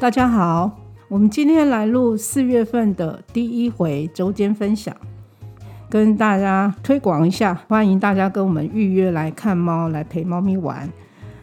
[0.00, 0.78] 大家好，
[1.08, 4.96] 我们今天来录四月份的第一回周间分享，
[5.90, 10.90] 跟大家推广一下，欢迎大家跟我们预约来看猫，来陪猫咪玩。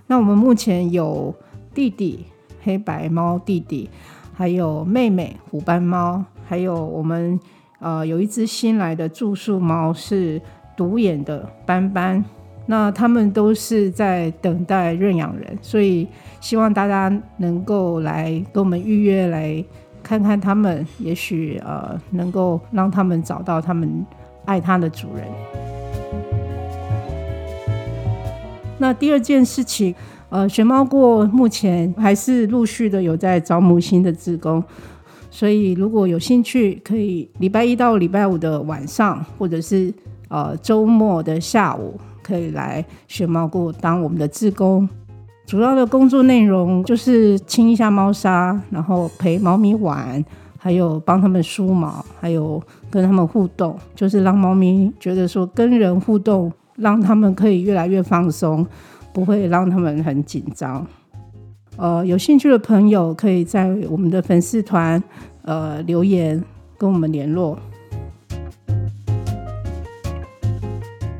[0.08, 1.32] 那我们目前有
[1.72, 2.26] 弟弟
[2.64, 3.88] 黑白猫弟弟，
[4.34, 7.40] 还有妹妹虎斑猫，还有我们
[7.78, 10.42] 呃有一只新来的住宿猫是
[10.76, 12.26] 独眼的斑斑。
[12.70, 16.06] 那他们都是在等待认养人，所以
[16.42, 19.64] 希望大家能够来跟我们预约，来
[20.04, 24.06] 看看他们，也许呃能够让他们找到他们
[24.44, 25.26] 爱他的主人。
[28.78, 29.96] 那第二件事情，
[30.30, 34.62] 呃，学猫过目前还是陆续的有在招募新的职工，
[35.32, 39.94] 所以如果有兴趣，可以礼拜一到礼拜五的晚上，或者是
[40.28, 41.98] 呃周末的下午。
[42.28, 44.88] 可以来学猫顾当我们的志工，
[45.46, 50.24] 主要的工作内容就是清一下猫砂，然后陪猫咪玩，
[50.58, 58.68] 还有帮他们梳毛，还有跟他们互动，就是让猫咪觉得说跟人互动，让他们可以越来越放松，
[59.14, 60.86] 不会让他们很紧张。
[61.78, 65.02] 呃，有兴趣的朋友可以在我们的粉丝团
[65.44, 66.44] 呃留言
[66.78, 67.58] 跟我们联络。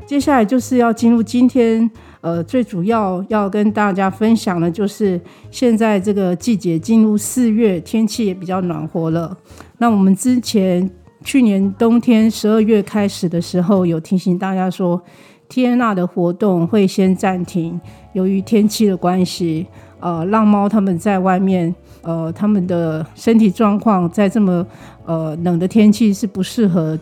[0.08, 1.88] 接下来就是要进入今天，
[2.22, 9.36] 呃，最主要要跟大家分享的，就是现在这个季节进入四月，天气也比较暖和了。
[9.76, 10.90] 那我们之前
[11.22, 14.98] 去年冬天十二月开始的时候，有提醒大家说，
[15.46, 17.78] 天娜的活动会先暂停，
[18.14, 19.66] 由于天气的关系，
[20.00, 24.66] 呃，浪猫他们在外面，呃，他们的身体状况在这么
[25.04, 26.98] 呃冷的天气是不适合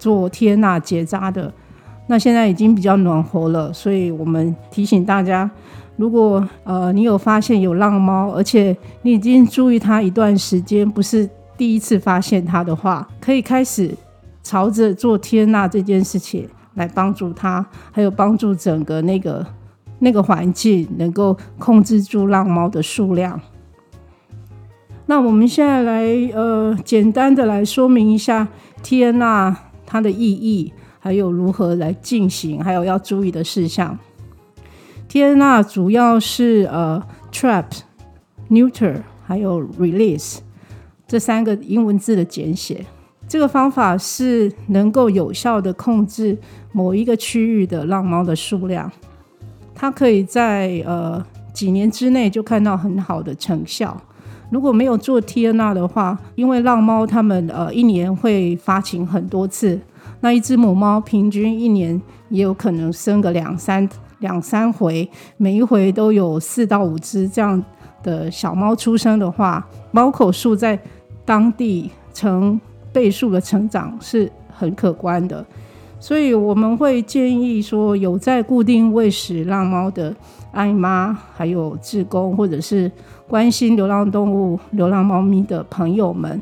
[0.00, 1.52] 做天娜结扎的。
[2.10, 5.48] 那现在已经比较暖和了，所以我们提醒大家，
[5.96, 13.94] 如果呃你有发现有浪猫，而且你已经注意它一段时间，不是第一次发现它的话，可以开始
[14.42, 19.46] 朝着做天纳这件事情来帮助它，还有帮助整个那个
[20.00, 23.40] 那个环境能够控制住浪猫的数量。
[25.06, 26.04] 那我们现在来
[26.34, 28.48] 呃简单的来说明一下
[28.82, 29.56] 天纳
[29.86, 30.72] 它的意义。
[31.00, 33.98] 还有如何来进行，还有要注意的事项。
[35.08, 37.02] 天呐，主要是呃
[37.32, 37.64] ，trap、
[38.48, 38.94] neuter
[39.26, 40.38] 还有 release
[41.08, 42.86] 这三个英文字的简写。
[43.26, 46.36] 这个方法是能够有效的控制
[46.72, 48.90] 某一个区域的浪猫的数量。
[49.74, 54.00] 它可以在呃几年之内就看到很好的成效。
[54.50, 59.80] 如果没有做 TNR 的话，因为浪猫它们呃一年会发情很多次。
[60.20, 63.88] 那一只母猫平均一年也有可能生个两三
[64.18, 65.08] 两三回，
[65.38, 67.62] 每一回都有四到五只这样
[68.02, 70.78] 的小猫出生的话，猫口数在
[71.24, 72.60] 当地成
[72.92, 75.42] 倍数的成长是很可观的。
[75.98, 80.14] 所以我们会建议说，有在固定喂食浪猫的
[80.52, 82.92] 爱妈，还有志工或者是
[83.26, 86.40] 关心流浪动物、流浪猫咪的朋友们，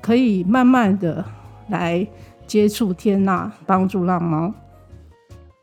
[0.00, 1.22] 可以慢慢的
[1.68, 2.06] 来。
[2.52, 4.52] 接触天呐，帮助浪猫。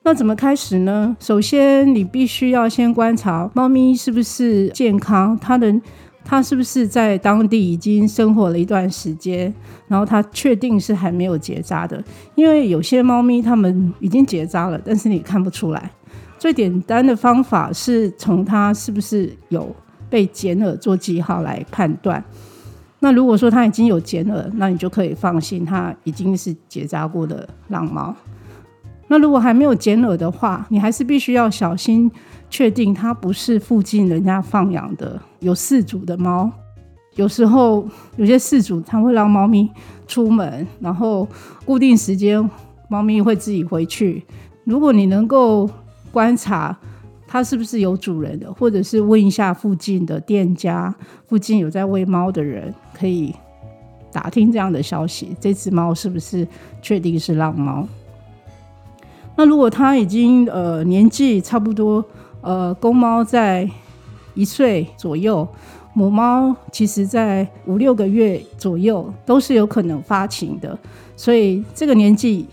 [0.02, 1.16] 那怎么开始呢？
[1.20, 5.72] 首先，你必须要先观察猫咪是不是健康，它的
[6.26, 9.54] 它是不是在当地已经生活了一段时间，
[9.88, 12.04] 然后它确定是还没有结扎的。
[12.34, 15.92] 因为有些猫咪它们已经结扎了，但是你看不出来。
[16.40, 19.76] 最简单的方法是从它是不是有
[20.10, 22.24] 被剪耳做记号来判断。
[23.02, 28.14] 那如果说它已经有剪耳，那你就可以放心，它已经是结扎过的浪猫。
[29.08, 32.12] 那如果还没有剪耳的话，你还是必须要小心，
[32.50, 36.52] 确定它不是附近人家放养的有饲主的猫。
[37.16, 39.70] 有时候有些饲主他会让猫咪
[40.06, 41.28] 出门，然后
[41.66, 42.50] 固定时间
[42.90, 44.24] 猫咪会自己回去。
[44.64, 45.70] 如果你能够
[46.12, 46.78] 观察。
[47.32, 50.94] 它是不是有主人的，或者是问一下附近的店家，
[51.28, 53.32] 附近有在喂猫的人，可以
[54.12, 55.38] 打听这样的消息。
[55.40, 56.48] 这只猫是不是
[56.82, 57.88] 确定是浪猫？
[59.36, 62.04] 那如果它已经呃年纪差不多，
[62.42, 63.70] 呃公猫在
[64.34, 65.48] 一岁左右，
[65.94, 70.76] 母猫其实在五六个月左右都是有可能发情的，
[71.16, 72.48] 所以这个年纪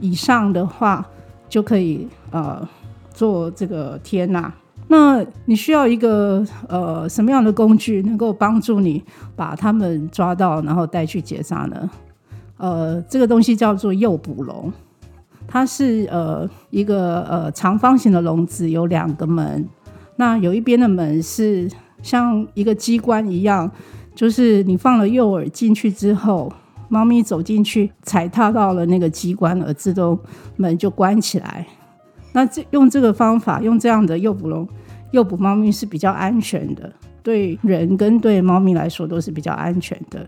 [0.00, 1.06] 以上的话
[1.46, 2.66] 就可以呃。
[3.14, 4.52] 做这个天呐，
[4.88, 9.02] 那你需要一个呃什么样的工具能够帮助你
[9.34, 11.88] 把它们抓到，然后带去结扎呢？
[12.58, 14.72] 呃，这个东西叫做诱捕笼，
[15.46, 19.66] 它是呃一个呃长方形的笼子，有两个门，
[20.16, 21.70] 那有一边的门是
[22.02, 23.70] 像一个机关一样，
[24.14, 26.52] 就是你放了诱饵进去之后，
[26.88, 30.18] 猫咪走进去踩踏到了那个机关，而自动
[30.56, 31.66] 门就关起来。
[32.34, 34.68] 那这用这个方法，用这样的诱捕笼
[35.12, 36.92] 诱捕猫咪是比较安全的，
[37.22, 40.26] 对人跟对猫咪来说都是比较安全的。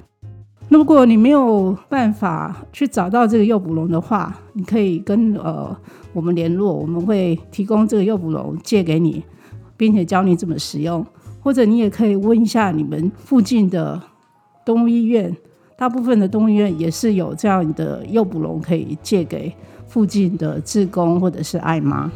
[0.69, 5.77] 那如果你没有办法去找到这个诱捕笼的话，你可以跟呃
[6.13, 9.23] 我们联络，我们会提供这个诱捕笼借给你，
[9.77, 11.05] 并且教你怎么使用。
[11.41, 14.01] 或者你也可以问一下你们附近的
[14.65, 15.37] 动物医院，
[15.77, 19.55] 大部分的动物医院也是有这样的诱捕笼可以借给
[19.87, 22.11] 附近的志工或者是爱妈。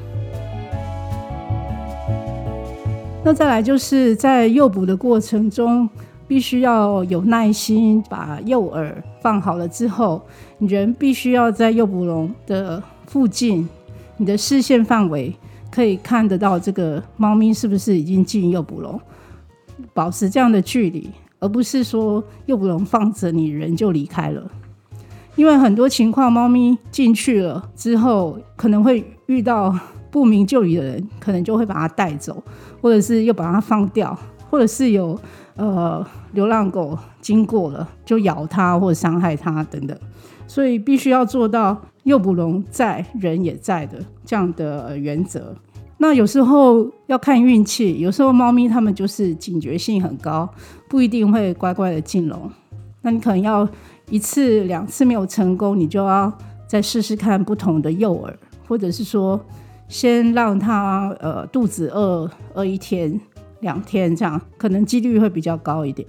[3.24, 5.88] 那再来就是在诱捕的过程中。
[6.30, 10.22] 必须要有耐心，把诱饵放好了之后，
[10.60, 13.68] 人必须要在诱捕笼的附近，
[14.16, 15.34] 你的视线范围
[15.72, 19.00] 可以看得到这个猫咪是不是已经进诱捕笼，
[19.92, 24.48] 保持这样的距离，而不是说诱捕笼放着你人就离开了。
[25.40, 29.74] 因为很多情况，猫咪进去了之后，可能会遇到
[30.10, 32.42] 不明就里的人，可能就会把它带走，
[32.82, 34.14] 或者是又把它放掉，
[34.50, 35.18] 或者是有。
[35.56, 39.94] 呃，流浪狗经过了就咬它或者伤害它等等，
[40.46, 45.54] 所以必须要做到诱捕笼在人也在的这样的原则。
[45.98, 50.48] 那有时候要看运气，有时候猫咪它们就是警觉性很高，
[50.88, 52.50] 不一定会乖乖的进笼。
[53.02, 53.68] 那你可能要
[54.10, 56.30] 一次两次没有成功，你就要
[56.66, 58.34] 再试试看不同的诱饵，
[58.68, 59.40] 或者是说
[59.88, 63.18] 先让它呃肚子饿饿一天。
[63.60, 66.08] 两天这样，可能几率会比较高一点。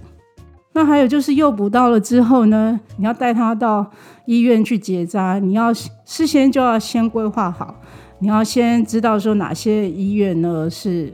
[0.72, 3.86] 那还有就是诱捕到了之后呢，你要带它到
[4.24, 7.74] 医院去结扎，你要事先就要先规划好，
[8.20, 11.12] 你要先知道说哪些医院呢是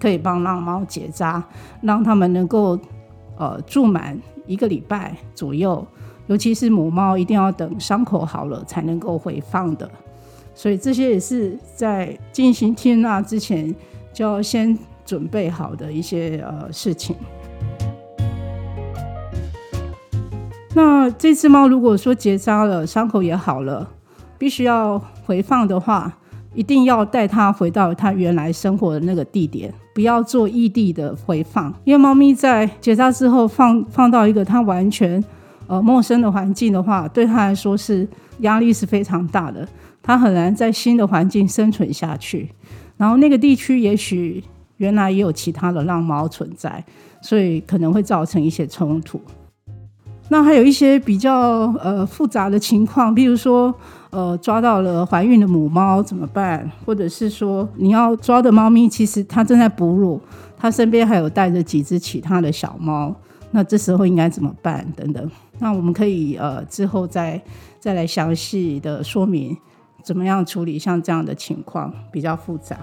[0.00, 1.42] 可以帮浪猫结扎，
[1.82, 2.78] 让他们能够
[3.36, 4.16] 呃住满
[4.46, 5.84] 一个礼拜左右，
[6.30, 9.90] 尤其是母猫一定要等伤口好了才能够回放的。
[10.54, 13.74] 所以这些也是在进行天纳之前
[14.14, 14.78] 就要先。
[15.06, 17.16] 准备好的一些呃事情。
[20.72, 23.90] 那这只猫如果说结扎了，伤口也好了，
[24.38, 24.96] 必须要
[25.26, 26.16] 回放的话，
[26.54, 31.74] 一定要带它回到它原来生活的那个地点，不要做异地的回放。
[31.82, 35.20] 因为猫咪在结扎之后放放到一个它完全
[35.70, 38.06] 呃陌生的环境的话，对它来说是
[38.40, 39.66] 压力是非常大的，
[40.02, 42.50] 它很难在新的环境生存下去。
[42.96, 44.42] 然后那个地区也许。
[44.80, 46.82] 原来也有其他的浪猫存在，
[47.20, 49.20] 所以可能会造成一些冲突。
[50.30, 53.74] 那还有一些比较呃复杂的情况，比如说
[54.08, 56.66] 呃抓到了怀孕的母猫怎么办？
[56.86, 60.18] 或者是说你要抓的猫咪其实它正在哺乳，
[60.56, 63.14] 它身边还有带着几只其他的小猫，
[63.50, 64.86] 那这时候应该怎么办？
[64.96, 67.40] 等等，那我们可以呃之后再
[67.78, 69.56] 再来详细的说明
[70.02, 72.78] 怎么样处理像这样的情况比较复杂。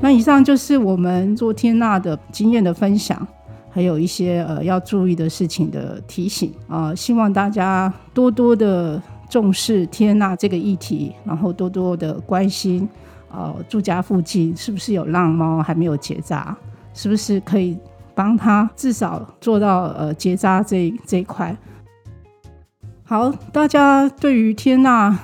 [0.00, 3.26] 那以上就是我们做天纳的经验的分享，
[3.70, 12.88] 还有一些呃要注意的事情的提醒啊，希望大家多多的重视天纳这个议题，然后多多的关心
[13.30, 16.56] 呃住家附近是不是有浪猫还没有结扎，
[17.00, 17.78] 是不是可以
[18.14, 21.56] 帮他至少做到呃结扎这这一块。
[23.02, 25.18] 好，大家对于天呐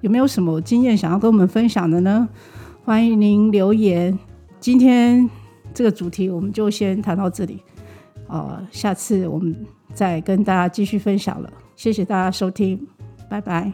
[0.00, 2.28] 有没有什么经验想要跟我们分享的呢？
[2.84, 4.18] 欢迎您留言。
[4.58, 5.30] 今天
[5.72, 7.62] 这个主题我们就先谈到这里，
[8.26, 9.54] 呃，下次我们
[9.94, 11.48] 再跟大家继续分享了。
[11.76, 12.84] 谢谢大家收听，
[13.28, 13.72] 拜拜。